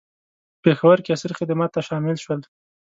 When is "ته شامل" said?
1.75-2.15